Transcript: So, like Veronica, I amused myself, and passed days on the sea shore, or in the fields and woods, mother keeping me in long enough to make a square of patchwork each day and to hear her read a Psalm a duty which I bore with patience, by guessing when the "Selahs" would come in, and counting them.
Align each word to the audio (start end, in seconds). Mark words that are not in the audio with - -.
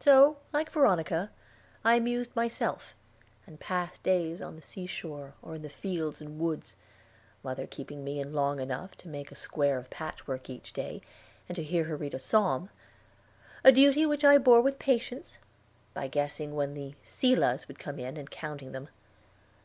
So, 0.00 0.36
like 0.52 0.68
Veronica, 0.72 1.30
I 1.84 1.94
amused 1.94 2.34
myself, 2.34 2.96
and 3.46 3.60
passed 3.60 4.02
days 4.02 4.42
on 4.42 4.56
the 4.56 4.62
sea 4.62 4.86
shore, 4.88 5.34
or 5.42 5.54
in 5.54 5.62
the 5.62 5.68
fields 5.68 6.20
and 6.20 6.40
woods, 6.40 6.74
mother 7.44 7.68
keeping 7.68 8.02
me 8.02 8.18
in 8.18 8.32
long 8.32 8.58
enough 8.58 8.96
to 8.96 9.06
make 9.06 9.30
a 9.30 9.36
square 9.36 9.78
of 9.78 9.88
patchwork 9.88 10.50
each 10.50 10.72
day 10.72 11.02
and 11.48 11.54
to 11.54 11.62
hear 11.62 11.84
her 11.84 11.94
read 11.94 12.14
a 12.14 12.18
Psalm 12.18 12.68
a 13.62 13.70
duty 13.70 14.04
which 14.04 14.24
I 14.24 14.38
bore 14.38 14.60
with 14.60 14.80
patience, 14.80 15.38
by 15.94 16.08
guessing 16.08 16.56
when 16.56 16.74
the 16.74 16.96
"Selahs" 17.04 17.68
would 17.68 17.78
come 17.78 18.00
in, 18.00 18.16
and 18.16 18.28
counting 18.28 18.72
them. 18.72 18.88